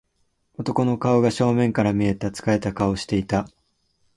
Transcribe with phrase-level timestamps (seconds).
[0.57, 2.29] 男の顔が正面から見えた。
[2.29, 3.47] 疲れた顔をしていた。